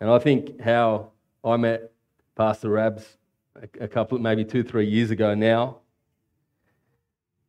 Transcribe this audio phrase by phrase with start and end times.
[0.00, 1.10] And I think how
[1.42, 1.90] I met
[2.36, 3.18] Pastor Rabs
[3.80, 5.78] a, couple, maybe two, three years ago now.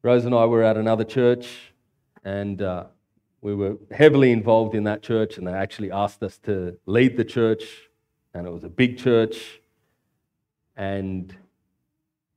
[0.02, 1.74] Rose and I were at another church,
[2.24, 2.86] and uh,
[3.42, 7.26] we were heavily involved in that church, and they actually asked us to lead the
[7.26, 7.64] church,
[8.34, 9.62] and it was a big church,
[10.76, 11.36] and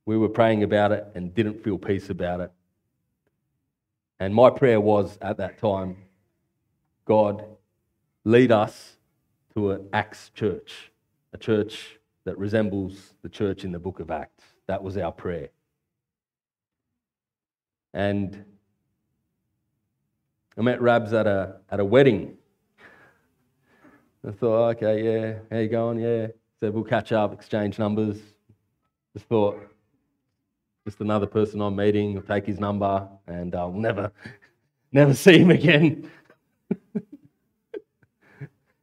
[0.05, 2.51] we were praying about it and didn't feel peace about it.
[4.19, 5.97] And my prayer was at that time,
[7.05, 7.45] God,
[8.23, 8.92] lead us
[9.53, 10.91] to an Acts church,
[11.33, 14.43] a church that resembles the church in the book of Acts.
[14.67, 15.49] That was our prayer.
[17.93, 18.43] And
[20.57, 22.37] I met Rabs at a, at a wedding.
[24.25, 25.99] I thought, oh, okay, yeah, how you going?
[25.99, 26.27] Yeah.
[26.59, 28.19] Said we'll catch up, exchange numbers.
[29.13, 29.59] Just thought,
[30.85, 34.11] just another person I'm meeting, I'll take his number, and I'll never,
[34.91, 36.09] never see him again.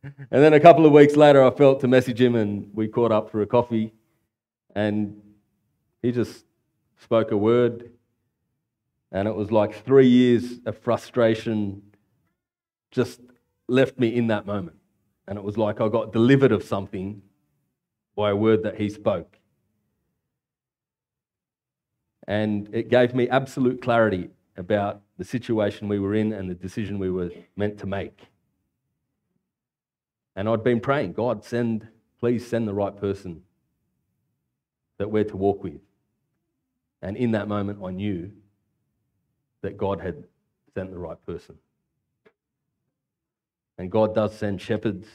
[0.03, 3.13] And then a couple of weeks later, I felt to message him, and we caught
[3.13, 3.93] up for a coffee.
[4.75, 5.21] And
[6.03, 6.45] he just
[6.97, 7.91] spoke a word.
[9.13, 11.83] And it was like three years of frustration
[12.91, 13.21] just
[13.69, 14.77] left me in that moment.
[15.27, 17.23] And it was like I got delivered of something
[18.17, 19.39] by a word that he spoke.
[22.27, 26.99] And it gave me absolute clarity about the situation we were in and the decision
[26.99, 28.21] we were meant to make.
[30.37, 31.87] And I'd been praying, God, send,
[32.19, 33.43] please send the right person
[34.99, 35.81] that we're to walk with.
[37.03, 38.31] And in that moment, I knew
[39.63, 40.25] that God had
[40.75, 41.57] sent the right person.
[43.79, 45.09] And God does send shepherds,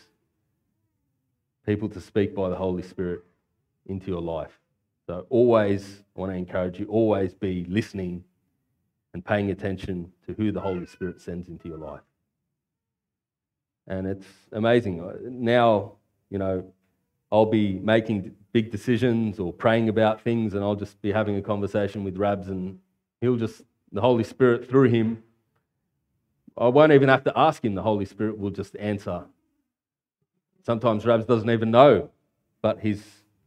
[1.65, 3.21] people to speak by the Holy Spirit
[3.85, 4.59] into your life.
[5.05, 8.23] So always, I want to encourage you, always be listening
[9.13, 12.01] and paying attention to who the Holy Spirit sends into your life.
[13.87, 15.03] And it's amazing.
[15.43, 15.93] Now,
[16.29, 16.65] you know,
[17.31, 21.41] I'll be making big decisions or praying about things, and I'll just be having a
[21.41, 22.79] conversation with Rabs, and
[23.21, 25.23] he'll just, the Holy Spirit through him,
[26.57, 29.25] I won't even have to ask him, the Holy Spirit will just answer.
[30.63, 32.09] Sometimes Rabs doesn't even know,
[32.61, 33.03] but he's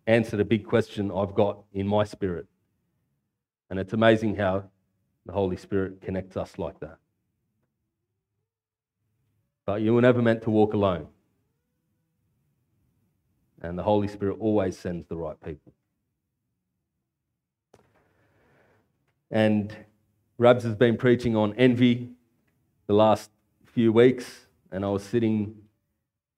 [0.07, 2.47] answered a big question I've got in my spirit.
[3.71, 4.65] And it's amazing how
[5.27, 6.99] the Holy Spirit connects us like that.
[9.69, 11.09] But you were never meant to walk alone.
[13.61, 15.75] And the Holy Spirit always sends the right people.
[19.31, 19.77] And
[20.39, 22.13] Rabs has been preaching on envy
[22.87, 23.31] the last
[23.67, 25.55] few weeks, and I was sitting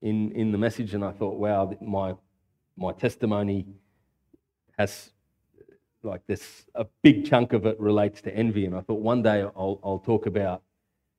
[0.03, 2.15] in, in the message and I thought, wow, my,
[2.77, 3.65] my testimony
[4.77, 5.13] has
[6.03, 8.67] like this, a big chunk of it relates to envy.
[8.67, 10.63] And I thought one day I'll, I'll talk about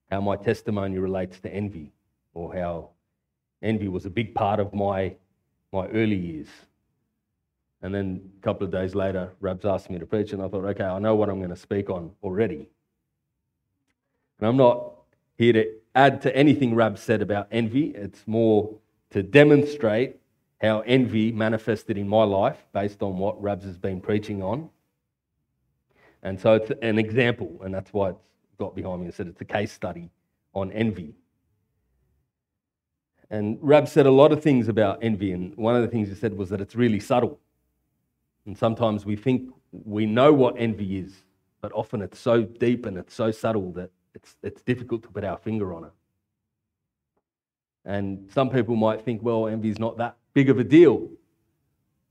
[0.10, 1.94] how my testimony relates to envy
[2.34, 2.90] or how
[3.62, 5.16] envy was a big part of my,
[5.72, 6.48] my early years.
[7.82, 10.66] And then a couple of days later, Rabs asked me to preach, and I thought,
[10.66, 12.70] okay, I know what I'm going to speak on already.
[14.40, 14.94] And I'm not
[15.38, 15.66] here to
[15.96, 18.76] add to anything Rabs said about envy, it's more
[19.10, 20.18] to demonstrate
[20.62, 24.70] how envy manifested in my life based on what Rabs has been preaching on.
[26.24, 29.08] And so it's an example, and that's why it's got behind me.
[29.08, 30.12] I said it's a case study
[30.54, 31.16] on envy.
[33.32, 36.16] And Rab said a lot of things about envy, and one of the things he
[36.16, 37.40] said was that it's really subtle.
[38.46, 41.14] And sometimes we think we know what envy is,
[41.62, 45.24] but often it's so deep and it's so subtle that it's, it's difficult to put
[45.24, 45.92] our finger on it.
[47.86, 51.08] And some people might think, well, envy is not that big of a deal,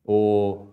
[0.04, 0.68] or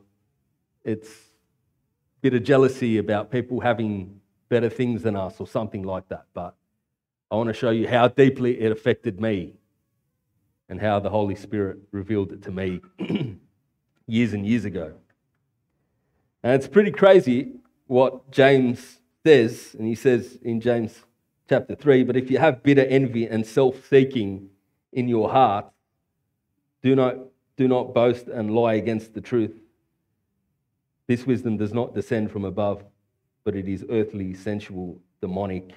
[0.85, 6.07] it's a bit of jealousy about people having better things than us, or something like
[6.07, 6.23] that.
[6.33, 6.55] But
[7.29, 9.55] I want to show you how deeply it affected me
[10.69, 12.81] and how the Holy Spirit revealed it to me
[14.07, 14.93] years and years ago.
[16.43, 17.53] And it's pretty crazy
[17.87, 21.03] what James says, and he says in James
[21.49, 24.49] chapter 3 But if you have bitter envy and self seeking
[24.93, 25.65] in your heart,
[26.81, 27.15] do not,
[27.57, 29.53] do not boast and lie against the truth.
[31.07, 32.83] This wisdom does not descend from above,
[33.43, 35.71] but it is earthly, sensual, demonic.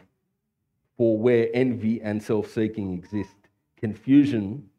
[0.96, 3.34] For where envy and self seeking exist,
[3.76, 4.69] confusion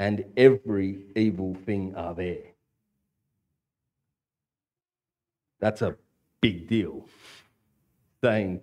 [0.00, 2.54] and every evil thing are there.
[5.60, 5.94] That's a
[6.40, 7.06] big deal.
[8.24, 8.62] Saying,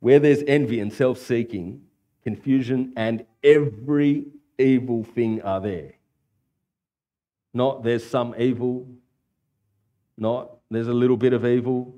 [0.00, 1.82] where there's envy and self seeking,
[2.24, 4.26] confusion, and every
[4.58, 5.92] evil thing are there.
[7.54, 8.88] Not there's some evil,
[10.16, 11.94] not there's a little bit of evil.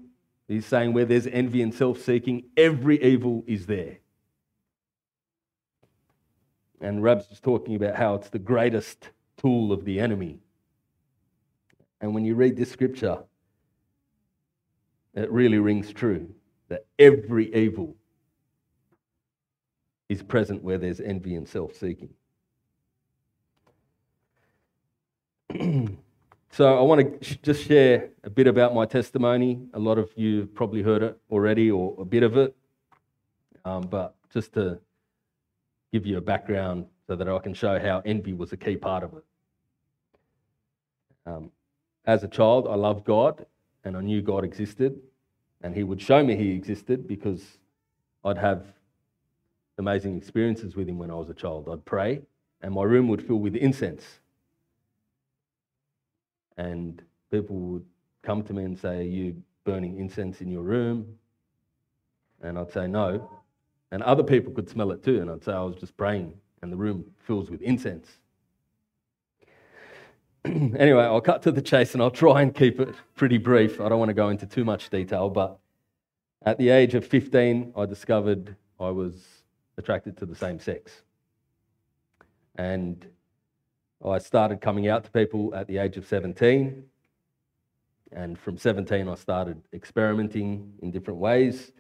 [0.47, 3.97] He's saying where there's envy and self seeking, every evil is there.
[6.81, 10.39] And Rabs was talking about how it's the greatest tool of the enemy.
[12.01, 13.19] And when you read this scripture,
[15.15, 16.33] it really rings true
[16.69, 17.97] that every evil
[20.09, 22.11] is present where there's envy and self seeking.
[26.51, 29.61] so, I want to just share a bit about my testimony.
[29.75, 32.57] A lot of you probably heard it already, or a bit of it.
[33.65, 34.79] Um, but just to
[35.93, 39.03] give you a background so that I can show how envy was a key part
[39.03, 39.25] of it.
[41.27, 41.51] Um,
[42.07, 43.47] as a child, I loved God
[43.85, 45.01] and I knew God existed,
[45.63, 47.43] and He would show me He existed because
[48.25, 48.65] I'd have
[49.79, 51.69] amazing experiences with Him when I was a child.
[51.71, 52.21] I'd pray,
[52.63, 54.05] and my room would fill with incense.
[56.57, 57.85] And people would
[58.23, 61.07] come to me and say, Are you burning incense in your room?
[62.43, 63.29] And I'd say, No.
[63.93, 65.21] And other people could smell it too.
[65.21, 66.33] And I'd say, oh, I was just praying,
[66.63, 68.09] and the room fills with incense.
[70.45, 73.81] anyway, I'll cut to the chase and I'll try and keep it pretty brief.
[73.81, 75.59] I don't want to go into too much detail, but
[76.47, 79.27] at the age of 15, I discovered I was
[79.77, 81.03] attracted to the same sex.
[82.57, 83.07] And
[84.05, 86.85] I started coming out to people at the age of 17.
[88.13, 91.73] And from 17, I started experimenting in different ways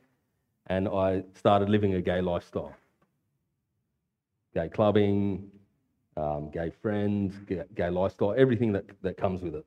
[0.66, 2.74] and I started living a gay lifestyle.
[4.54, 5.50] Gay clubbing,
[6.16, 7.34] um, gay friends,
[7.74, 9.66] gay, lifestyle, everything that, that comes with it.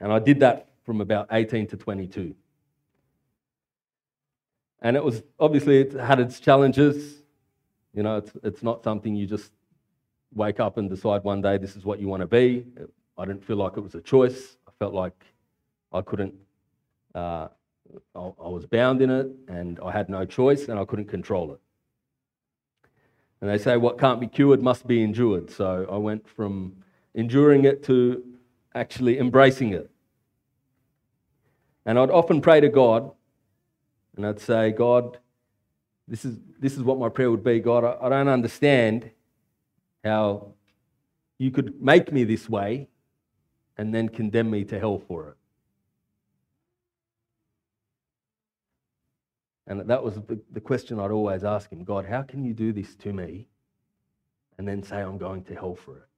[0.00, 2.34] And I did that from about 18 to 22.
[4.82, 7.22] And it was obviously it had its challenges.
[7.94, 9.52] You know, it's, it's not something you just
[10.34, 12.66] wake up and decide one day this is what you want to be.
[13.18, 14.56] I didn't feel like it was a choice.
[14.66, 15.24] I felt like
[15.92, 16.34] I couldn't,
[17.14, 17.48] uh,
[18.14, 21.60] I, was bound in it and I had no choice and I couldn't control it.
[23.40, 25.50] And they say what can't be cured must be endured.
[25.50, 26.76] So I went from
[27.14, 28.22] enduring it to
[28.74, 29.90] actually embracing it.
[31.86, 33.10] And I'd often pray to God
[34.16, 35.18] and I'd say, God,
[36.06, 39.10] this is, this is what my prayer would be God, I, I don't understand
[40.04, 40.52] how
[41.38, 42.88] you could make me this way
[43.78, 45.36] and then condemn me to hell for it.
[49.70, 52.72] And that was the, the question I'd always ask him God, how can you do
[52.72, 53.46] this to me
[54.58, 56.08] and then say I'm going to hell for it?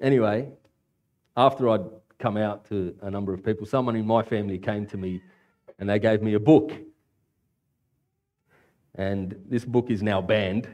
[0.00, 0.48] Anyway,
[1.36, 1.86] after I'd
[2.20, 5.20] come out to a number of people, someone in my family came to me
[5.80, 6.70] and they gave me a book.
[8.94, 10.68] And this book is now banned,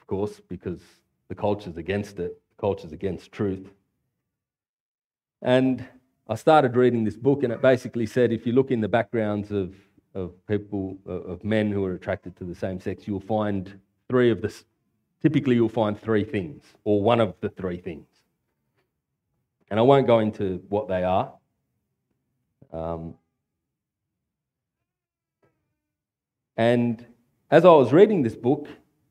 [0.00, 0.80] of course, because
[1.28, 3.70] the culture's against it, the culture's against truth.
[5.42, 5.86] And
[6.32, 9.52] I started reading this book, and it basically said if you look in the backgrounds
[9.52, 9.74] of,
[10.14, 14.40] of people, of men who are attracted to the same sex, you'll find three of
[14.40, 14.64] this.
[15.20, 18.06] Typically, you'll find three things, or one of the three things.
[19.70, 21.34] And I won't go into what they are.
[22.72, 23.12] Um,
[26.56, 27.04] and
[27.50, 28.68] as I was reading this book,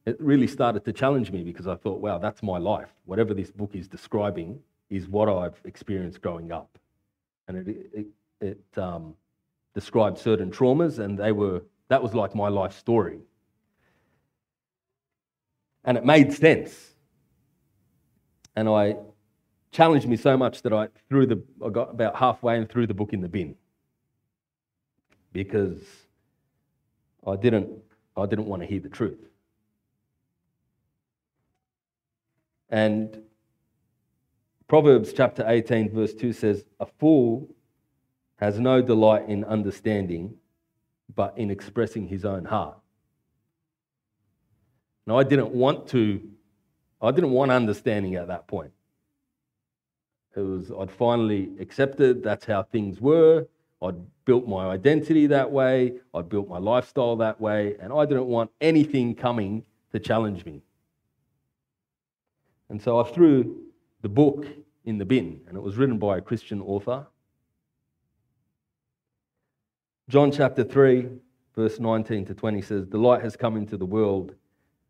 [0.07, 2.89] it really started to challenge me because I thought, wow, that's my life.
[3.05, 4.59] Whatever this book is describing
[4.89, 6.79] is what I've experienced growing up
[7.55, 8.07] and it, it,
[8.41, 9.15] it um,
[9.73, 13.19] described certain traumas, and they were that was like my life story.
[15.83, 16.93] And it made sense.
[18.55, 18.95] And I
[19.71, 22.93] challenged me so much that I threw the I got about halfway and threw the
[22.93, 23.55] book in the bin.
[25.33, 25.81] Because
[27.25, 27.69] I didn't
[28.15, 29.19] I didn't want to hear the truth.
[32.69, 33.21] And
[34.71, 37.53] Proverbs chapter 18, verse 2 says, A fool
[38.37, 40.33] has no delight in understanding,
[41.13, 42.77] but in expressing his own heart.
[45.05, 46.21] Now, I didn't want to,
[47.01, 48.71] I didn't want understanding at that point.
[50.37, 53.45] It was, I'd finally accepted that's how things were.
[53.81, 55.95] I'd built my identity that way.
[56.13, 57.75] I'd built my lifestyle that way.
[57.81, 60.61] And I didn't want anything coming to challenge me.
[62.69, 63.65] And so I threw
[64.01, 64.45] the book
[64.85, 67.05] in the bin, and it was written by a Christian author.
[70.09, 71.07] John chapter 3,
[71.55, 74.35] verse 19 to 20 says, The light has come into the world,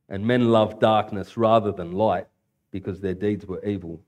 [0.10, 2.27] and men love darkness rather than light
[2.72, 4.01] because their deeds were evil.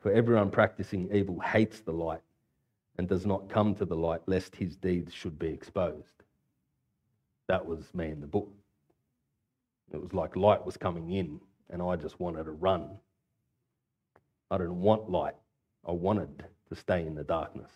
[0.00, 2.20] For everyone practicing evil hates the light
[2.98, 6.22] and does not come to the light lest his deeds should be exposed.
[7.48, 8.52] That was me in the book.
[9.92, 12.98] It was like light was coming in, and I just wanted to run
[14.50, 15.34] I didn't want light.
[15.86, 17.70] I wanted to stay in the darkness.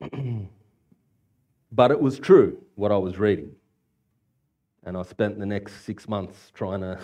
[1.72, 3.52] but it was true what I was reading.
[4.84, 6.98] And I spent the next six months trying to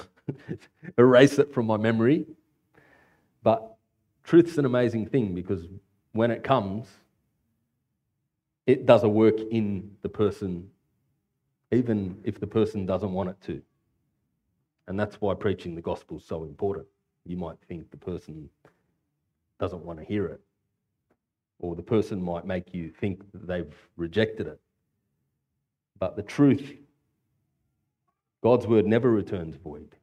[0.98, 2.26] erase it from my memory.
[3.42, 3.74] But
[4.22, 5.64] truth's an amazing thing because
[6.12, 6.88] when it comes,
[8.66, 10.70] it does a work in the person,
[11.72, 13.62] even if the person doesn't want it to.
[14.88, 16.86] And that's why preaching the gospel is so important.
[17.24, 18.48] You might think the person
[19.58, 20.40] doesn't want to hear it,
[21.58, 24.58] or the person might make you think they've rejected it.
[25.98, 26.72] But the truth,
[28.42, 29.94] God's word never returns void.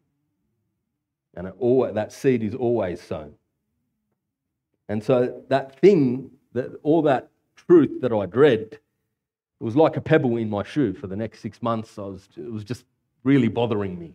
[1.36, 3.34] And all, that seed is always sown.
[4.90, 8.80] And so that thing, that all that truth that I dread,
[9.60, 11.98] it was like a pebble in my shoe for the next six months.
[11.98, 12.86] I was, it was just
[13.24, 14.14] really bothering me.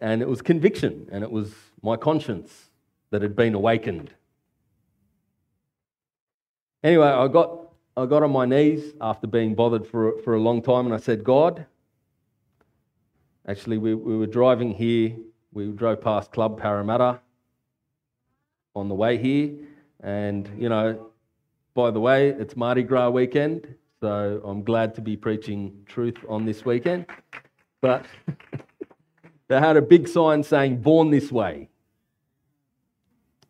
[0.00, 2.70] And it was conviction, and it was my conscience
[3.10, 4.12] that had been awakened.
[6.82, 10.62] Anyway, I got, I got on my knees after being bothered for, for a long
[10.62, 11.66] time, and I said, God,
[13.46, 15.14] actually, we, we were driving here.
[15.52, 17.20] We drove past Club Parramatta
[18.74, 19.50] on the way here.
[20.02, 21.10] And, you know,
[21.74, 26.46] by the way, it's Mardi Gras weekend, so I'm glad to be preaching truth on
[26.46, 27.06] this weekend.
[27.82, 28.06] But
[29.50, 31.70] they had a big sign saying, Born this way.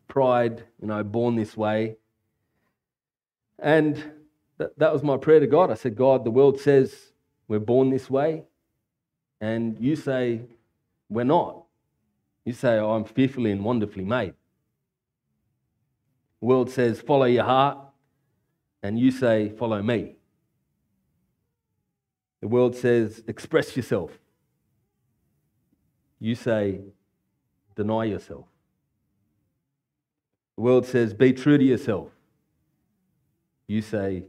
[0.07, 1.97] Pride, you know, born this way.
[3.59, 3.95] And
[4.57, 5.69] th- that was my prayer to God.
[5.69, 7.13] I said, God, the world says
[7.47, 8.45] we're born this way.
[9.39, 10.41] And you say
[11.07, 11.65] we're not.
[12.45, 14.33] You say, oh, I'm fearfully and wonderfully made.
[16.39, 17.77] The world says, follow your heart.
[18.81, 20.15] And you say, follow me.
[22.41, 24.17] The world says, express yourself.
[26.21, 26.81] You say,
[27.75, 28.45] deny yourself.
[30.55, 32.09] The world says, be true to yourself.
[33.67, 34.23] You say,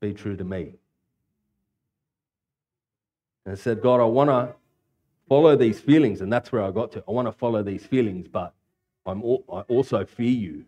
[0.00, 0.74] be true to me.
[3.46, 4.54] And I said, God, I want to
[5.28, 6.22] follow these feelings.
[6.22, 7.04] And that's where I got to.
[7.06, 8.52] I want to follow these feelings, but
[9.06, 10.64] I'm I also fear you.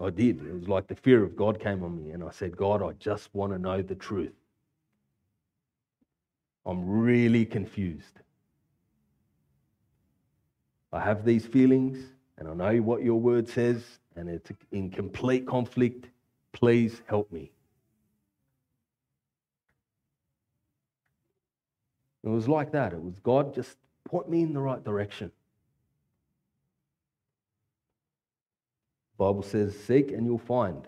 [0.00, 0.40] I did.
[0.46, 2.12] It was like the fear of God came on me.
[2.12, 4.32] And I said, God, I just want to know the truth.
[6.68, 8.20] I'm really confused.
[10.92, 11.98] I have these feelings,
[12.36, 13.82] and I know what your word says,
[14.16, 16.10] and it's in complete conflict.
[16.52, 17.50] Please help me.
[22.22, 22.92] It was like that.
[22.92, 25.32] It was God just point me in the right direction.
[29.16, 30.86] Bible says, seek and you'll find.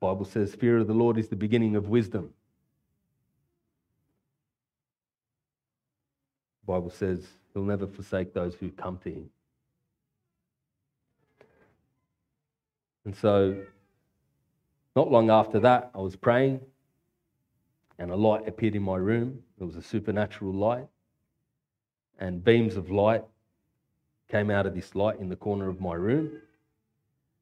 [0.00, 2.32] Bible says, fear of the Lord is the beginning of wisdom.
[6.62, 9.30] The Bible says he'll never forsake those who come to him.
[13.04, 13.56] And so,
[14.94, 16.60] not long after that, I was praying,
[17.98, 19.42] and a light appeared in my room.
[19.60, 20.86] It was a supernatural light,
[22.20, 23.24] and beams of light
[24.30, 26.30] came out of this light in the corner of my room.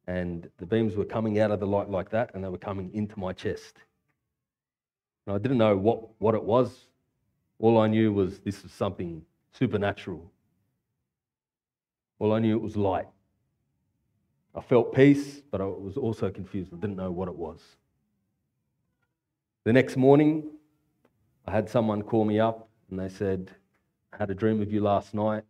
[0.06, 2.90] And the beams were coming out of the light like that, and they were coming
[2.94, 3.76] into my chest.
[5.26, 6.86] And I didn't know what, what it was.
[7.60, 10.32] All I knew was this was something supernatural.
[12.18, 13.08] All I knew it was light.
[14.54, 16.72] I felt peace, but I was also confused.
[16.72, 17.60] I didn't know what it was.
[19.64, 20.44] The next morning,
[21.46, 23.50] I had someone call me up and they said,
[24.12, 25.44] I had a dream of you last night.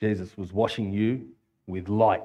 [0.00, 1.28] Jesus was washing you
[1.66, 2.22] with light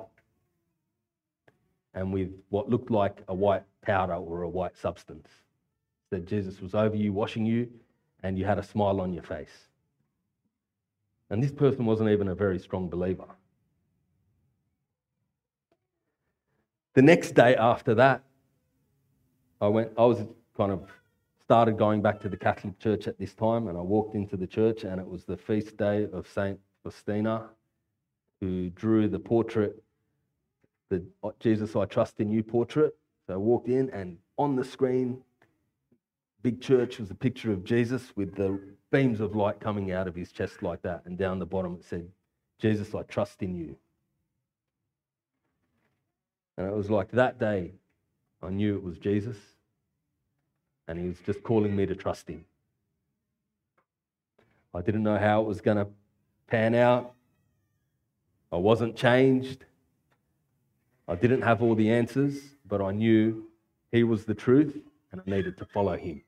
[1.93, 5.27] and with what looked like a white powder or a white substance.
[6.09, 7.69] That Jesus was over you, washing you,
[8.23, 9.67] and you had a smile on your face.
[11.29, 13.27] And this person wasn't even a very strong believer.
[16.93, 18.23] The next day after that,
[19.59, 20.19] I went, I was
[20.55, 20.89] kind of
[21.41, 24.47] started going back to the Catholic Church at this time, and I walked into the
[24.47, 27.49] church, and it was the feast day of Saint Faustina,
[28.39, 29.81] who drew the portrait,
[30.89, 32.95] the oh, Jesus I Trust in You portrait.
[33.25, 35.21] So I walked in, and on the screen,
[36.43, 38.59] big church was a picture of Jesus with the
[38.91, 41.85] beams of light coming out of his chest like that, and down the bottom it
[41.85, 42.07] said,
[42.59, 43.75] Jesus, I trust in you.
[46.57, 47.71] And it was like that day
[48.43, 49.37] I knew it was Jesus,
[50.87, 52.45] and he was just calling me to trust him.
[54.73, 55.87] I didn't know how it was going to
[56.47, 57.13] pan out.
[58.51, 59.65] I wasn't changed.
[61.07, 63.45] I didn't have all the answers, but I knew
[63.91, 64.75] he was the truth
[65.11, 66.21] and I needed to follow him.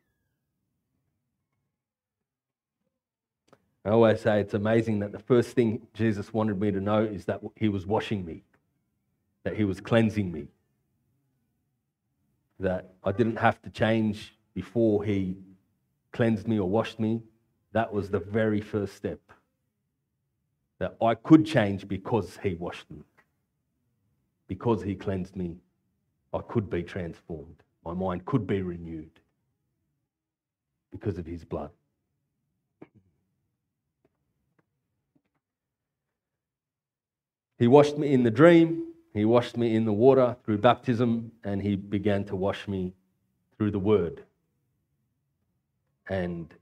[3.85, 7.25] I always say it's amazing that the first thing Jesus wanted me to know is
[7.25, 8.43] that he was washing me,
[9.43, 10.47] that he was cleansing me,
[12.59, 15.37] that I didn't have to change before he
[16.11, 17.21] cleansed me or washed me.
[17.73, 19.19] That was the very first step.
[20.79, 23.03] That I could change because he washed me,
[24.47, 25.57] because he cleansed me.
[26.33, 27.61] I could be transformed.
[27.85, 29.19] My mind could be renewed
[30.91, 31.69] because of his blood.
[37.57, 41.61] He washed me in the dream, he washed me in the water through baptism, and
[41.61, 42.93] he began to wash me
[43.57, 44.23] through the word.
[46.09, 46.53] And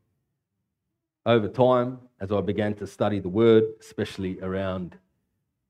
[1.26, 4.96] over time, as I began to study the word, especially around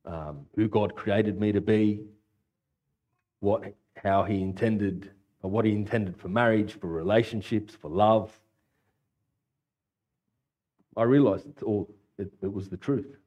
[0.06, 2.02] um, who God created me to be,
[3.40, 5.12] what, how He intended,
[5.42, 8.38] or what He intended for marriage, for relationships, for love,
[10.96, 13.18] I realized it's all, it, it was the truth.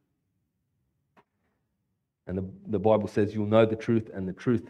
[2.26, 4.68] And the, the Bible says you'll know the truth, and the truth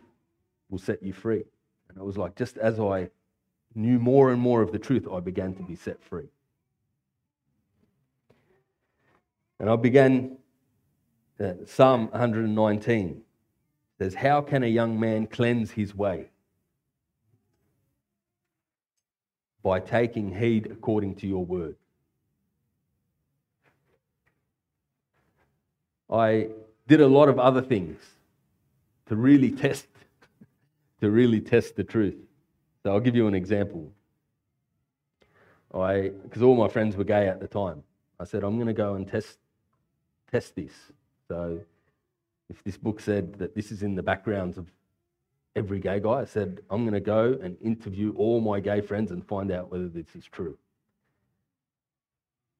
[0.69, 1.45] will set you free.
[1.89, 3.11] And it was like just as I
[3.75, 6.29] knew more and more of the truth, I began to be set free.
[9.59, 10.37] And I began,
[11.41, 13.23] uh, Psalm 119
[13.99, 16.31] says, How can a young man cleanse his way?
[19.63, 21.77] By taking heed according to your word.
[26.09, 26.51] I
[26.87, 27.99] did a lot of other things
[29.07, 29.87] to really test
[31.01, 32.17] to really test the truth.
[32.83, 33.93] So I'll give you an example.
[35.75, 37.83] I because all my friends were gay at the time.
[38.19, 39.39] I said I'm going to go and test
[40.31, 40.73] test this.
[41.29, 41.61] So
[42.49, 44.71] if this book said that this is in the backgrounds of
[45.55, 49.11] every gay guy, I said I'm going to go and interview all my gay friends
[49.11, 50.57] and find out whether this is true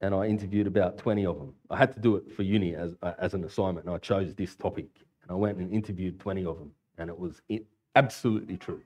[0.07, 1.53] and I interviewed about 20 of them.
[1.69, 4.33] I had to do it for uni as, uh, as an assignment, and I chose
[4.37, 4.87] this topic.
[5.23, 7.43] And I went and interviewed 20 of them, and it was
[7.97, 8.83] absolutely true.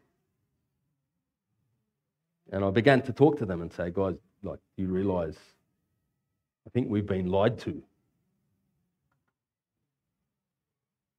[2.52, 5.36] And I began to talk to them and say, guys, like, you realize
[6.66, 7.82] I think we've been lied to?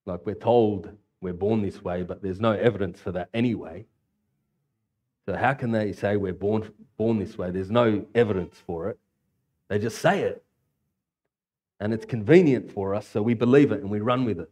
[0.07, 0.89] Like, we're told
[1.21, 3.85] we're born this way, but there's no evidence for that anyway.
[5.27, 7.51] So, how can they say we're born, born this way?
[7.51, 8.97] There's no evidence for it.
[9.71, 10.43] They just say it.
[11.79, 14.51] And it's convenient for us, so we believe it and we run with it.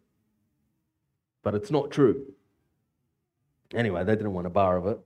[1.43, 2.23] But it's not true.
[3.73, 4.97] Anyway, they didn't want a bar of it.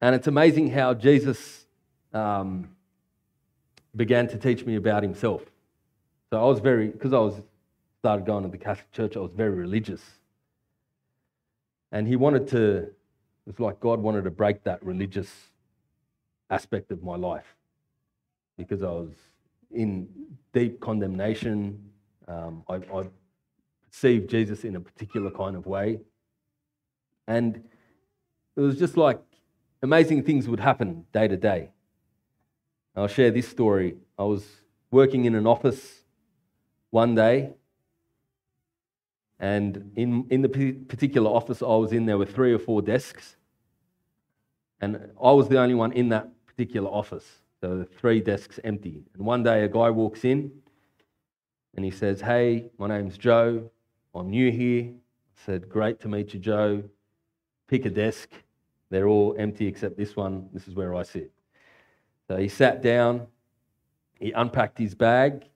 [0.00, 1.66] And it's amazing how Jesus
[2.12, 2.68] um,
[3.96, 5.42] began to teach me about himself.
[6.30, 7.34] So I was very, because I was
[7.98, 10.00] started going to the Catholic Church, I was very religious.
[11.90, 12.92] And he wanted to
[13.46, 15.30] it's like God wanted to break that religious
[16.50, 17.56] aspect of my life
[18.56, 19.12] because I was
[19.70, 20.08] in
[20.52, 21.90] deep condemnation.
[22.28, 23.08] Um, I, I
[23.88, 26.00] perceived Jesus in a particular kind of way.
[27.26, 27.62] And
[28.56, 29.20] it was just like
[29.82, 31.70] amazing things would happen day to day.
[32.96, 33.96] I'll share this story.
[34.18, 34.44] I was
[34.90, 36.02] working in an office
[36.90, 37.54] one day,
[39.40, 43.36] and in, in the particular office I was in, there were three or four desks.
[44.82, 47.26] And I was the only one in that particular office.
[47.62, 49.02] So the three desks empty.
[49.14, 50.52] And one day a guy walks in
[51.74, 53.70] and he says, Hey, my name's Joe.
[54.14, 54.92] I'm new here.
[54.92, 56.82] I said, Great to meet you, Joe.
[57.66, 58.30] Pick a desk.
[58.90, 60.50] They're all empty except this one.
[60.52, 61.32] This is where I sit.
[62.28, 63.26] So he sat down,
[64.18, 65.46] he unpacked his bag,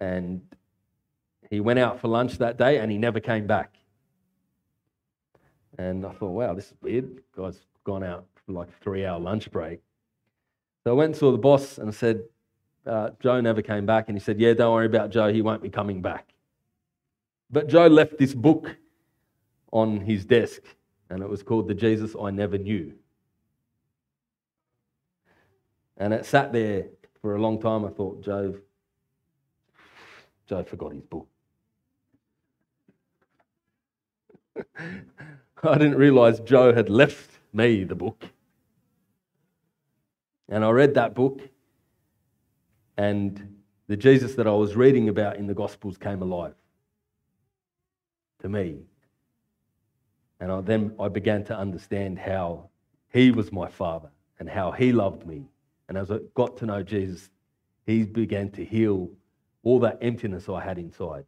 [0.00, 0.42] and
[1.50, 3.76] he went out for lunch that day and he never came back.
[5.78, 7.22] And I thought, wow, this is weird.
[7.36, 9.80] Guy's gone out for like a three hour lunch break.
[10.84, 12.22] So I went and saw the boss and I said,
[12.86, 14.08] uh, Joe never came back.
[14.08, 16.32] And he said, Yeah, don't worry about Joe, he won't be coming back.
[17.50, 18.76] But Joe left this book
[19.72, 20.62] on his desk,
[21.10, 22.94] and it was called The Jesus I Never Knew.
[25.96, 26.86] And it sat there
[27.20, 27.84] for a long time.
[27.84, 28.56] I thought, Joe,
[30.48, 31.28] Joe forgot his book.
[35.62, 38.24] I didn't realize Joe had left me the book.
[40.48, 41.40] And I read that book,
[42.96, 43.56] and
[43.88, 46.54] the Jesus that I was reading about in the Gospels came alive
[48.40, 48.82] to me.
[50.38, 52.68] And I, then I began to understand how
[53.12, 55.46] he was my father and how he loved me.
[55.88, 57.30] And as I got to know Jesus,
[57.86, 59.10] he began to heal
[59.64, 61.24] all that emptiness I had inside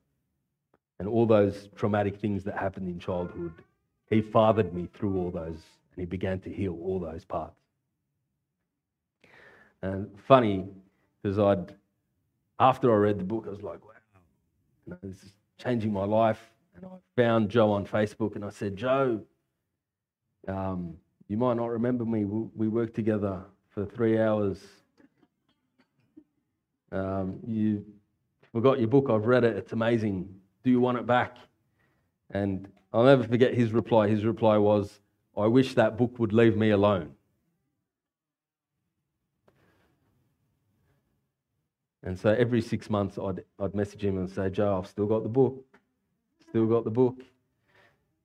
[0.98, 3.52] and all those traumatic things that happened in childhood.
[4.10, 5.60] He fathered me through all those,
[5.92, 7.60] and he began to heal all those parts.
[9.82, 10.66] And funny,
[11.22, 11.74] because I'd,
[12.58, 13.92] after I read the book, I was like, wow,
[14.86, 16.40] you know, this is changing my life.
[16.74, 19.20] And I found Joe on Facebook and I said, Joe,
[20.46, 20.94] um,
[21.28, 22.24] you might not remember me.
[22.24, 24.58] We worked together for three hours.
[26.90, 27.84] Um, you
[28.52, 29.08] forgot your book.
[29.10, 29.56] I've read it.
[29.56, 30.34] It's amazing.
[30.64, 31.36] Do you want it back?
[32.30, 34.08] And I'll never forget his reply.
[34.08, 35.00] His reply was,
[35.36, 37.14] I wish that book would leave me alone.
[42.02, 45.22] And so every six months, I'd, I'd message him and say, Joe, I've still got
[45.22, 45.64] the book.
[46.48, 47.20] Still got the book.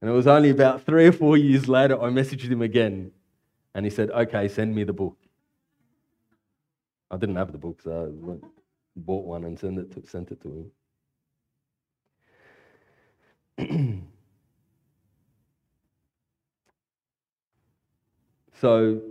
[0.01, 3.11] And it was only about three or four years later, I messaged him again.
[3.73, 5.17] And he said, Okay, send me the book.
[7.09, 8.47] I didn't have the book, so I
[8.95, 10.71] bought one and sent it to, sent it to him.
[18.61, 19.01] so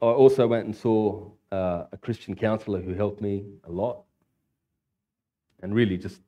[0.00, 4.02] I also went and saw uh, a Christian counselor who helped me a lot
[5.62, 6.20] and really just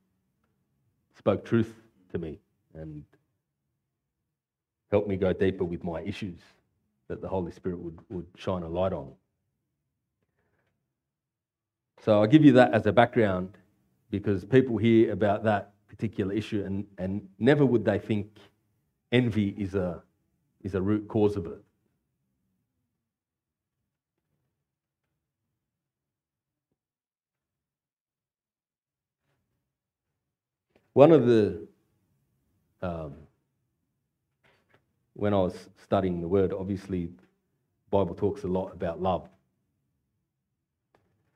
[1.16, 1.72] spoke truth
[2.12, 2.38] to me
[2.74, 3.04] and
[4.90, 6.40] helped me go deeper with my issues
[7.08, 9.12] that the Holy Spirit would, would shine a light on.
[12.04, 13.58] So I'll give you that as a background
[14.10, 18.38] because people hear about that particular issue and, and never would they think
[19.12, 20.02] envy is a,
[20.62, 21.62] is a root cause of it.
[30.94, 31.68] One of the,
[32.80, 33.12] um,
[35.12, 37.12] when I was studying the word, obviously, the
[37.90, 39.28] Bible talks a lot about love.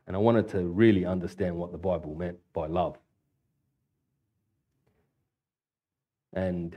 [0.07, 2.97] And I wanted to really understand what the Bible meant by love.
[6.35, 6.77] And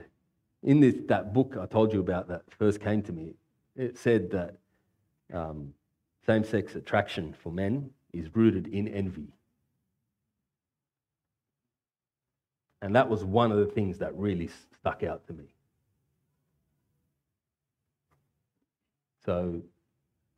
[0.62, 3.34] in this, that book I told you about that first came to me,
[3.76, 4.56] it said that
[5.32, 5.74] um,
[6.24, 9.28] same sex attraction for men is rooted in envy.
[12.80, 15.44] And that was one of the things that really stuck out to me.
[19.24, 19.60] So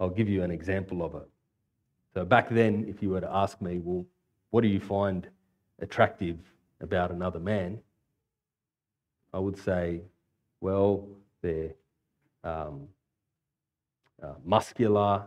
[0.00, 1.28] I'll give you an example of it.
[2.14, 4.06] So back then, if you were to ask me, well,
[4.50, 5.28] what do you find
[5.80, 6.38] attractive
[6.80, 7.78] about another man?
[9.32, 10.02] I would say,
[10.60, 11.06] well,
[11.42, 11.74] they're
[12.44, 12.88] um,
[14.22, 15.24] uh, muscular,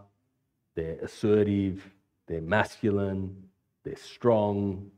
[0.76, 1.84] they're assertive,
[2.28, 3.50] they're masculine,
[3.84, 4.92] they're strong,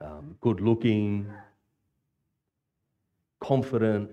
[0.00, 1.30] um, good looking,
[3.40, 4.10] confident.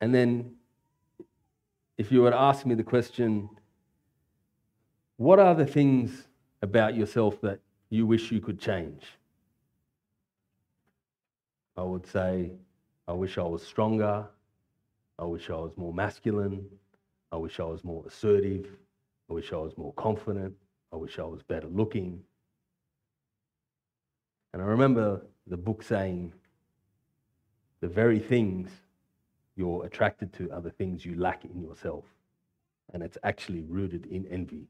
[0.00, 0.54] And then,
[1.96, 3.48] if you were to ask me the question,
[5.16, 6.28] what are the things
[6.62, 7.58] about yourself that
[7.90, 9.02] you wish you could change?
[11.78, 12.50] I would say,
[13.06, 14.26] I wish I was stronger.
[15.16, 16.66] I wish I was more masculine.
[17.30, 18.66] I wish I was more assertive.
[19.30, 20.54] I wish I was more confident.
[20.92, 22.20] I wish I was better looking.
[24.52, 26.32] And I remember the book saying,
[27.80, 28.70] the very things
[29.54, 32.06] you're attracted to are the things you lack in yourself.
[32.92, 34.66] And it's actually rooted in envy.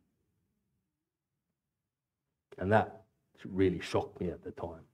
[2.58, 3.04] And that
[3.46, 4.84] really shocked me at the time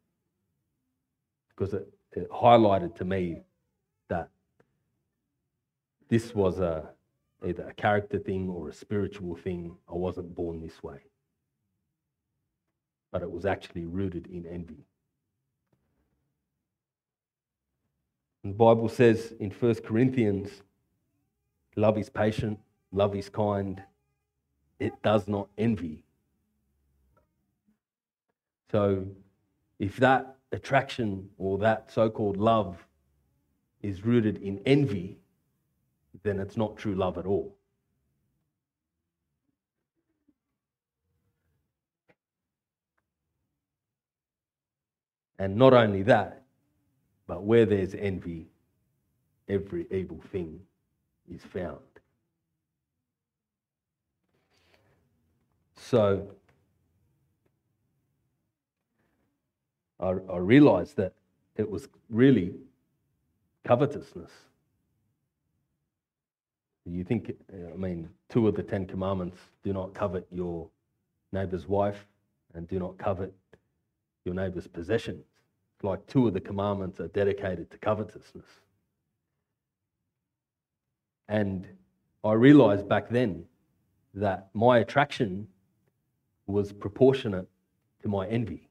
[1.57, 3.43] because it, it highlighted to me
[4.09, 4.29] that
[6.09, 6.91] this was a,
[7.47, 9.77] either a character thing or a spiritual thing.
[9.89, 11.01] I wasn't born this way.
[13.11, 14.87] But it was actually rooted in envy.
[18.43, 20.51] And the Bible says in 1 Corinthians,
[21.77, 22.59] love is patient,
[22.93, 23.83] love is kind,
[24.79, 26.05] it does not envy.
[28.71, 29.07] So
[29.79, 32.85] if that attraction or that so called love
[33.83, 35.19] is rooted in envy,
[36.23, 37.57] then it's not true love at all.
[45.39, 46.43] And not only that,
[47.27, 48.47] but where there's envy,
[49.49, 50.61] every evil thing
[51.29, 51.79] is found.
[55.77, 56.27] So
[60.05, 61.15] I, I realized that
[61.57, 62.53] it was really
[63.65, 64.31] covetousness.
[66.87, 70.69] You think, I mean, two of the Ten Commandments do not covet your
[71.33, 72.07] neighbor's wife
[72.55, 73.33] and do not covet
[74.25, 75.25] your neighbor's possessions
[75.85, 78.47] like two of the commandments are dedicated to covetousness.
[81.29, 81.67] And
[82.25, 83.45] I realized back then
[84.15, 85.47] that my attraction
[86.47, 87.49] was proportionate
[88.03, 88.69] to my envy.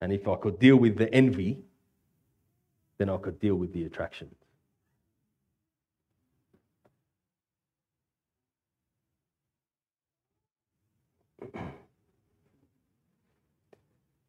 [0.00, 1.58] And if I could deal with the envy,
[2.98, 4.34] then I could deal with the attraction.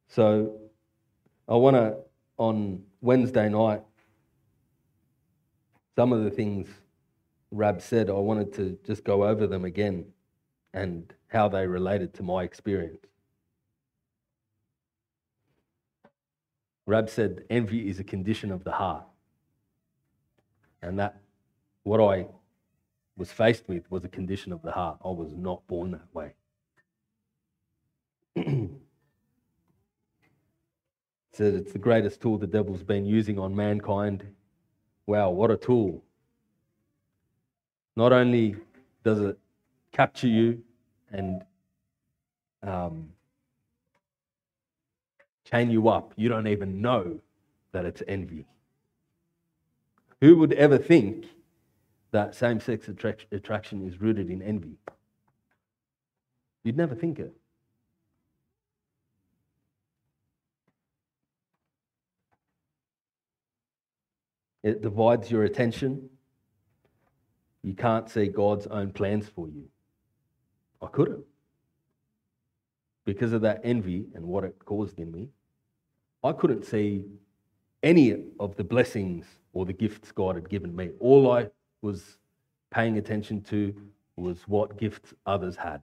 [0.07, 0.59] So
[1.47, 1.97] I want to,
[2.37, 3.81] on Wednesday night,
[5.95, 6.67] some of the things
[7.51, 10.05] Rab said, I wanted to just go over them again
[10.73, 13.05] and how they related to my experience.
[16.85, 19.05] Rab said, envy is a condition of the heart.
[20.81, 21.21] And that,
[21.83, 22.27] what I
[23.17, 24.97] was faced with was a condition of the heart.
[25.05, 26.33] I was not born that way.
[31.33, 34.23] said it's the greatest tool the devil's been using on mankind.
[35.05, 36.03] Wow, what a tool.
[37.95, 38.55] Not only
[39.03, 39.37] does it
[39.91, 40.61] capture you
[41.11, 41.43] and
[42.63, 43.09] um,
[45.51, 47.19] chain you up, you don't even know
[47.71, 48.45] that it's envy.
[50.21, 51.25] Who would ever think
[52.11, 54.77] that same sex attraction is rooted in envy?
[56.63, 57.33] You'd never think it.
[64.63, 66.09] It divides your attention.
[67.63, 69.63] You can't see God's own plans for you.
[70.81, 71.25] I couldn't.
[73.05, 75.29] Because of that envy and what it caused in me,
[76.23, 77.05] I couldn't see
[77.83, 80.91] any of the blessings or the gifts God had given me.
[80.99, 81.49] All I
[81.81, 82.17] was
[82.69, 83.73] paying attention to
[84.15, 85.81] was what gifts others had,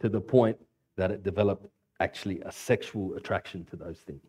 [0.00, 0.56] to the point
[0.96, 1.66] that it developed
[2.00, 4.22] actually a sexual attraction to those things.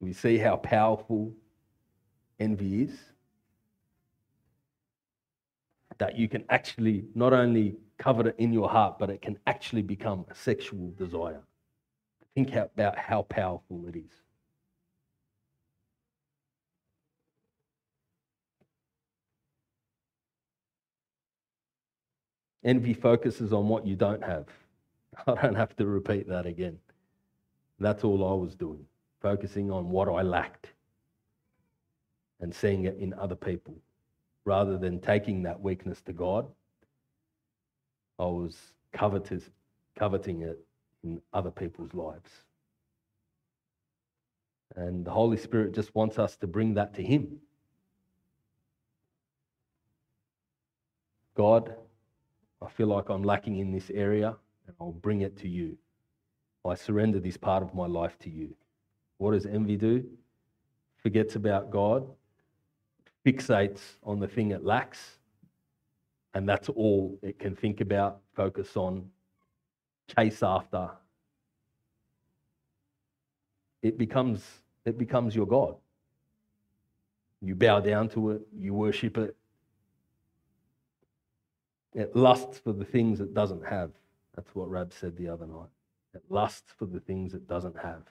[0.00, 1.32] We see how powerful
[2.40, 2.98] envy is.
[5.98, 9.82] That you can actually not only covet it in your heart, but it can actually
[9.82, 11.40] become a sexual desire.
[12.36, 14.12] Think about how powerful it is.
[22.62, 24.48] Envy focuses on what you don't have.
[25.26, 26.78] I don't have to repeat that again.
[27.78, 28.84] That's all I was doing,
[29.22, 30.72] focusing on what I lacked
[32.40, 33.76] and seeing it in other people
[34.44, 36.46] rather than taking that weakness to God.
[38.18, 38.58] I was
[38.92, 39.44] covetous,
[39.98, 40.58] coveting it
[41.04, 42.30] in other people's lives.
[44.74, 47.38] And the Holy Spirit just wants us to bring that to Him.
[51.34, 51.74] God,
[52.62, 55.76] I feel like I'm lacking in this area, and I'll bring it to you.
[56.64, 58.56] I surrender this part of my life to you.
[59.18, 60.04] What does envy do?
[61.02, 62.06] Forgets about God
[63.26, 65.18] fixates on the thing it lacks,
[66.34, 69.10] and that's all it can think about, focus on,
[70.14, 70.90] chase after.
[73.82, 74.42] It becomes,
[74.84, 75.76] it becomes your God.
[77.40, 79.36] You bow down to it, you worship it.
[81.94, 83.90] It lusts for the things it doesn't have.
[84.34, 85.70] That's what Rab said the other night.
[86.14, 88.02] It lusts for the things it doesn't have.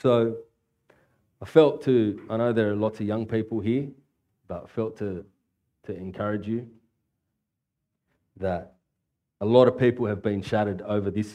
[0.00, 0.36] So
[1.40, 3.88] I felt to, I know there are lots of young people here,
[4.48, 5.24] but felt to,
[5.84, 6.68] to encourage you
[8.36, 8.74] that
[9.40, 11.32] a lot of people have been shattered over this,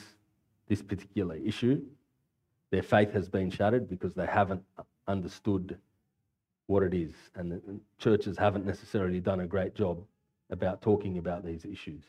[0.67, 1.81] this particular issue.
[2.69, 4.63] Their faith has been shattered because they haven't
[5.07, 5.77] understood
[6.67, 7.61] what it is, and the
[7.97, 10.01] churches haven't necessarily done a great job
[10.51, 12.03] about talking about these issues.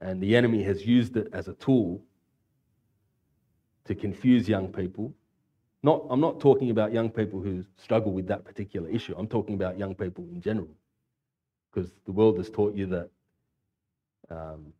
[0.00, 2.02] And the enemy has used it as a tool
[3.86, 5.12] to confuse young people.
[5.82, 9.14] Not, I'm not talking about young people who struggle with that particular issue.
[9.16, 10.68] I'm talking about young people in general.
[11.72, 13.10] Because the world has taught you that
[14.30, 14.72] um,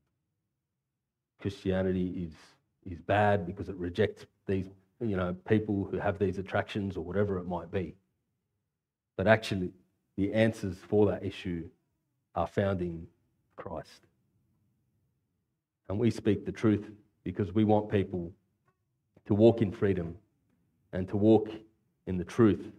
[1.41, 4.67] Christianity is, is bad because it rejects these
[5.01, 7.95] you know, people who have these attractions or whatever it might be.
[9.17, 9.73] But actually,
[10.17, 11.69] the answers for that issue
[12.35, 13.07] are found in
[13.57, 14.07] Christ.
[15.89, 16.91] And we speak the truth
[17.25, 18.33] because we want people
[19.27, 20.17] to walk in freedom
[20.93, 21.51] and to walk
[22.07, 22.73] in the truth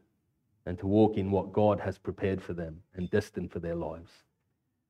[0.65, 4.11] and to walk in what God has prepared for them and destined for their lives.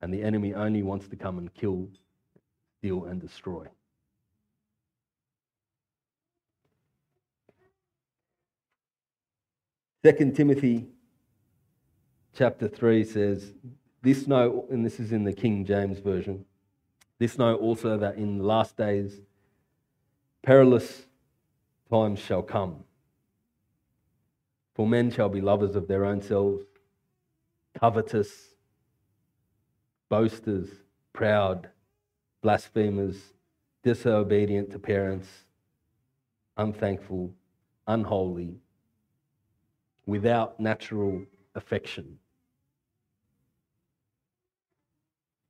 [0.00, 1.88] And the enemy only wants to come and kill,
[2.78, 3.66] steal, and destroy.
[10.04, 10.86] Second Timothy
[12.36, 13.52] chapter 3 says,
[14.02, 16.44] This know, and this is in the King James Version,
[17.18, 19.20] this know also that in the last days
[20.42, 21.07] perilous
[21.90, 22.84] times shall come.
[24.74, 26.64] For men shall be lovers of their own selves,
[27.78, 28.54] covetous,
[30.08, 30.68] boasters,
[31.12, 31.68] proud,
[32.42, 33.16] blasphemers,
[33.82, 35.28] disobedient to parents,
[36.56, 37.32] unthankful,
[37.86, 38.56] unholy,
[40.06, 41.24] without natural
[41.54, 42.18] affection.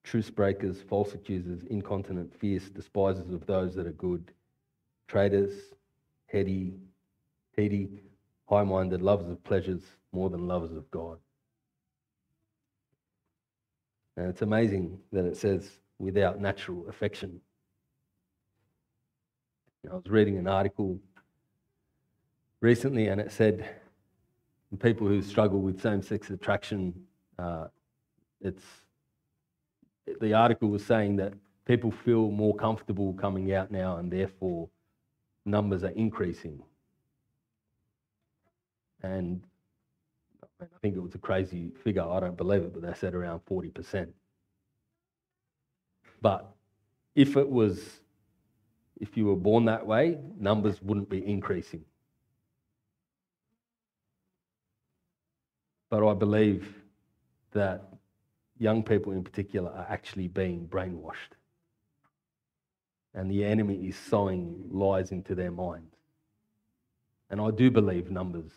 [0.05, 4.33] Truce breakers, false accusers, incontinent, fierce, despisers of those that are good,
[5.07, 5.53] traitors,
[6.29, 6.75] heady,
[7.57, 7.89] heady,
[8.49, 11.19] high minded, lovers of pleasures more than lovers of God.
[14.17, 17.41] And it's amazing that it says without natural affection.
[19.91, 20.99] I was reading an article
[22.61, 23.77] recently and it said
[24.81, 26.95] people who struggle with same sex attraction,
[27.39, 27.69] uh,
[28.41, 28.65] it's,
[30.21, 31.33] the article was saying that
[31.65, 34.69] people feel more comfortable coming out now and therefore
[35.51, 36.63] numbers are increasing.
[39.03, 39.43] And
[40.61, 43.41] I think it was a crazy figure, I don't believe it, but they said around
[43.49, 44.09] 40%.
[46.21, 46.51] But
[47.15, 48.01] if it was,
[49.01, 51.85] if you were born that way, numbers wouldn't be increasing.
[55.91, 56.75] But I believe
[57.53, 57.89] that
[58.59, 61.38] young people in particular are actually being brainwashed.
[63.19, 65.89] And the enemy is sowing lies into their mind.
[67.31, 68.53] And I do believe numbers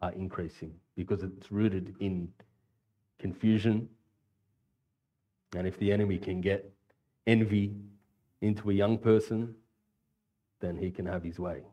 [0.00, 2.32] are increasing because it's rooted in
[3.18, 3.86] confusion.
[5.54, 6.72] And if the enemy can get
[7.26, 7.74] envy
[8.40, 9.54] into a young person,
[10.60, 11.64] then he can have his way.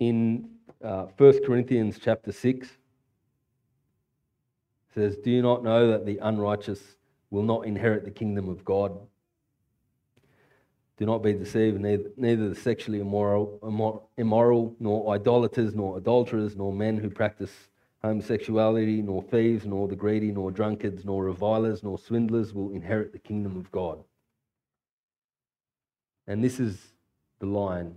[0.00, 0.48] In
[0.82, 2.68] uh, 1 Corinthians chapter 6,
[4.94, 6.80] says, Do you not know that the unrighteous
[7.30, 8.98] will not inherit the kingdom of God?
[10.96, 16.72] Do not be deceived, neither, neither the sexually immoral, immoral, nor idolaters, nor adulterers, nor
[16.72, 17.52] men who practice
[18.02, 23.18] homosexuality, nor thieves, nor the greedy, nor drunkards, nor revilers, nor swindlers will inherit the
[23.18, 24.02] kingdom of God.
[26.26, 26.78] And this is
[27.38, 27.94] the line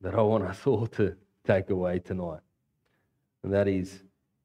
[0.00, 1.14] that I want us all to
[1.46, 2.40] take away tonight.
[3.42, 4.02] And that is,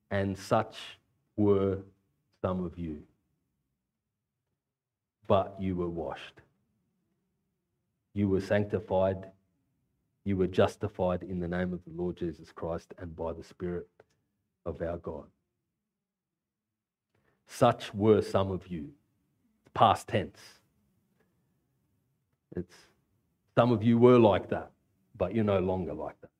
[0.09, 0.77] and such
[1.35, 1.79] were
[2.41, 3.03] some of you,
[5.27, 6.41] but you were washed
[8.17, 9.27] you were sanctified,
[10.25, 13.87] you were justified in the name of the Lord Jesus Christ and by the Spirit
[14.65, 15.25] of our God.
[17.45, 18.89] Such were some of you.
[19.75, 20.39] Past tense.
[22.55, 22.73] It's
[23.53, 24.71] some of you were like that,
[25.15, 26.31] but you're no longer like that.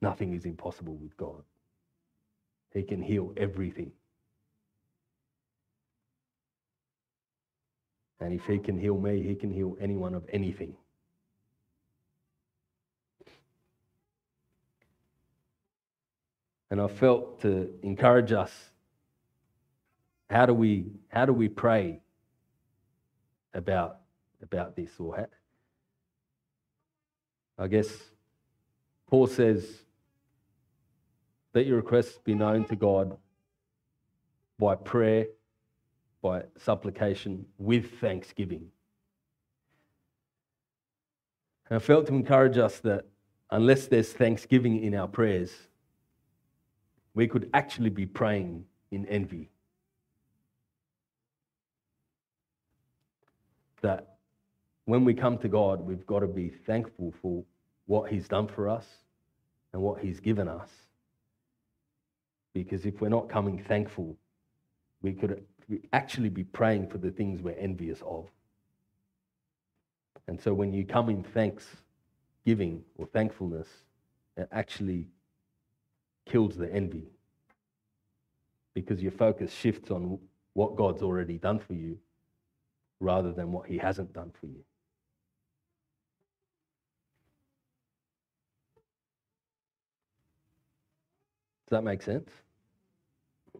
[0.00, 1.42] Nothing is impossible with God.
[2.72, 3.92] He can heal everything.
[8.20, 10.74] And if He can heal me, He can heal anyone of anything.
[16.70, 18.52] And I felt to encourage us
[20.30, 22.00] how do we, how do we pray
[23.52, 23.98] about,
[24.40, 24.90] about this?
[25.00, 25.26] Or how,
[27.58, 27.88] I guess
[29.08, 29.66] Paul says,
[31.54, 33.16] let your requests be known to God
[34.58, 35.26] by prayer
[36.22, 38.66] by supplication with thanksgiving.
[41.68, 43.06] And I felt to encourage us that
[43.50, 45.52] unless there's thanksgiving in our prayers,
[47.14, 49.50] we could actually be praying in envy.
[53.80, 54.16] That
[54.84, 57.44] when we come to God, we've got to be thankful for
[57.86, 58.86] what He's done for us
[59.72, 60.68] and what He's given us.
[62.52, 64.16] Because if we're not coming thankful,
[65.02, 65.44] we could
[65.92, 68.28] actually be praying for the things we're envious of.
[70.26, 73.68] And so when you come in thanksgiving or thankfulness,
[74.36, 75.08] it actually
[76.26, 77.10] kills the envy
[78.74, 80.18] because your focus shifts on
[80.54, 81.98] what God's already done for you
[83.00, 84.62] rather than what He hasn't done for you.
[91.68, 92.28] Does that make sense?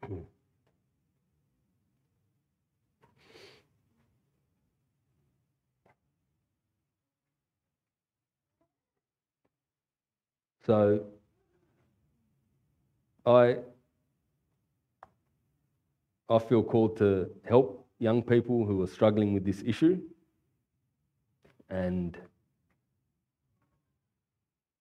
[0.09, 0.25] Mm.
[10.67, 11.01] So
[13.27, 13.57] I,
[16.29, 20.01] I feel called to help young people who are struggling with this issue.
[21.69, 22.17] And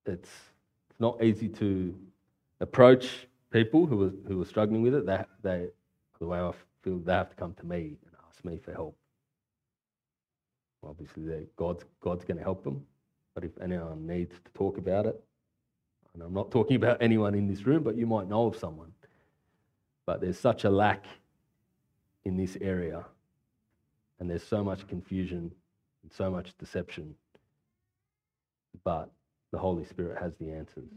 [0.05, 0.29] it's,
[0.89, 1.95] it's not easy to
[2.59, 5.05] approach people who were who are struggling with it.
[5.05, 5.67] They, they,
[6.19, 6.51] the way I
[6.83, 8.97] feel, they have to come to me and ask me for help.
[10.85, 12.85] Obviously, God's, God's going to help them,
[13.35, 15.21] But if anyone needs to talk about it,
[16.13, 18.91] and I'm not talking about anyone in this room, but you might know of someone.
[20.05, 21.05] But there's such a lack
[22.25, 23.05] in this area,
[24.19, 25.51] and there's so much confusion
[26.03, 27.15] and so much deception.
[28.83, 29.11] But
[29.51, 30.89] the Holy Spirit has the answers.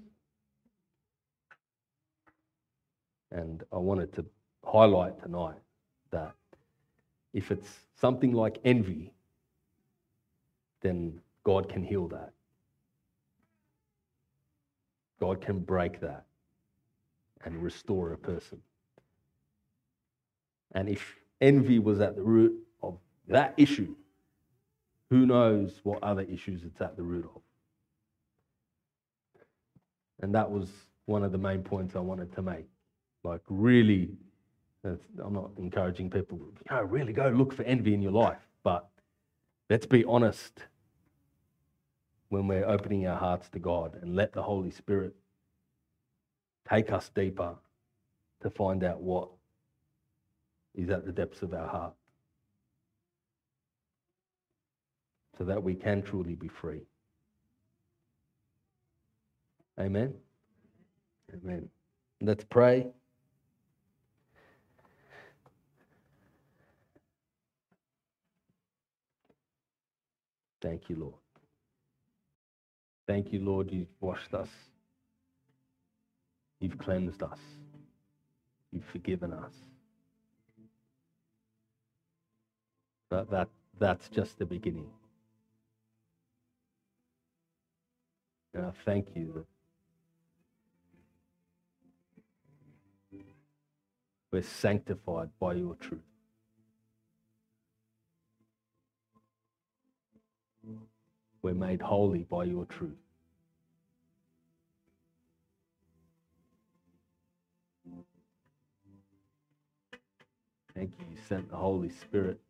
[3.33, 4.26] And I wanted to
[4.62, 5.59] highlight tonight
[6.11, 6.35] that
[7.33, 7.68] if it's
[7.99, 9.14] something like envy,
[10.83, 12.33] then God can heal that.
[15.18, 16.26] God can break that
[17.45, 18.61] and restore a person.
[20.72, 23.95] And if envy was at the root of that issue,
[25.11, 27.41] who knows what other issues it's at the root of?
[30.20, 30.68] And that was
[31.07, 32.66] one of the main points I wanted to make.
[33.25, 34.11] Like, really,
[34.85, 38.49] uh, I'm not encouraging people, you know, really go look for envy in your life.
[38.64, 38.89] But
[39.70, 40.64] let's be honest
[42.29, 45.14] when we're opening our hearts to God and let the Holy Spirit
[46.68, 47.55] take us deeper
[48.41, 49.29] to find out what
[50.75, 51.95] is at the depths of our heart
[55.39, 56.81] so that we can truly be free.
[59.79, 60.14] Amen.
[61.35, 61.68] Amen.
[62.20, 62.87] Let's pray.
[70.62, 71.14] Thank you, Lord.
[73.06, 74.48] Thank you, Lord, you've washed us.
[76.60, 77.40] You've cleansed us.
[78.70, 79.52] You've forgiven us.
[83.10, 83.48] But that,
[83.78, 84.88] that's just the beginning.
[88.54, 89.44] And I thank you
[93.12, 93.20] that
[94.30, 96.11] we're sanctified by your truth.
[101.43, 102.93] We're made holy by your truth.
[110.74, 111.07] Thank you.
[111.11, 112.40] You sent the Holy Spirit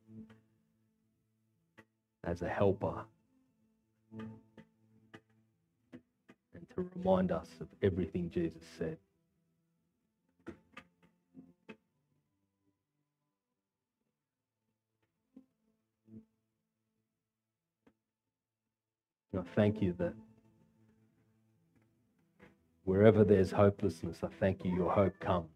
[2.25, 3.05] as a helper
[4.19, 4.29] and
[6.77, 8.97] to remind us of everything Jesus said.
[19.35, 20.15] I thank you that
[22.85, 25.49] wherever there's hopelessness, I thank you, your hope comes.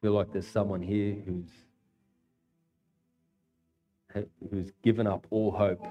[0.00, 1.50] I feel like there's someone here who's
[4.50, 5.84] who's given up all hope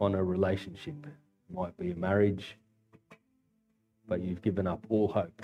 [0.00, 0.94] on a relationship.
[1.06, 2.56] It might be a marriage,
[4.08, 5.42] but you've given up all hope.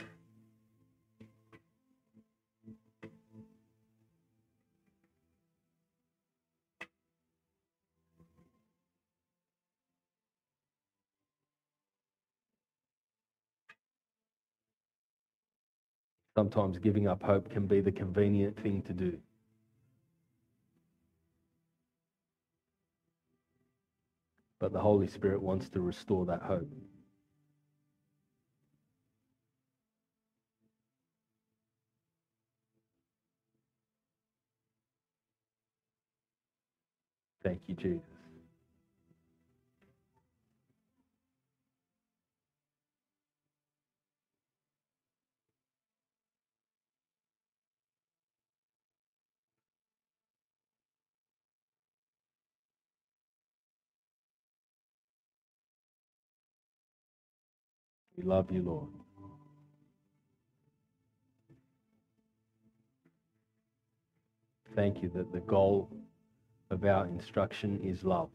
[16.36, 19.18] Sometimes giving up hope can be the convenient thing to do.
[24.58, 26.68] But the Holy Spirit wants to restore that hope.
[37.45, 38.03] Thank you, Jesus.
[58.16, 58.88] We love you, Lord.
[64.76, 65.90] Thank you that the goal
[66.75, 68.29] of our instruction is love.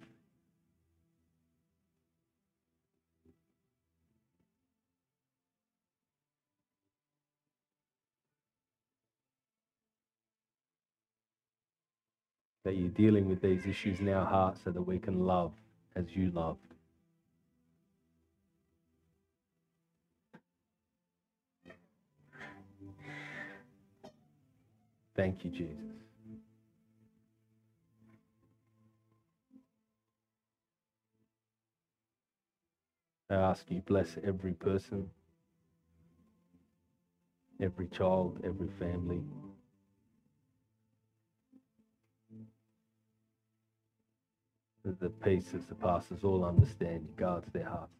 [12.64, 15.52] That you're dealing with these issues in our hearts so that we can love
[15.96, 16.60] as you loved.
[25.16, 25.99] Thank you, Jesus.
[33.30, 35.10] I ask you, bless every person,
[37.62, 39.22] every child, every family.
[44.84, 48.00] That the peace that surpasses all understanding guards their hearts.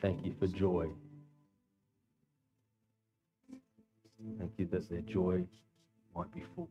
[0.00, 0.88] thank you for joy.
[4.38, 5.44] Thank you that their joy
[6.14, 6.68] might be full.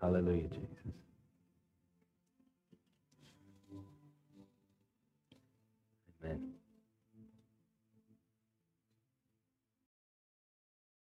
[0.00, 0.97] Hallelujah, Jesus.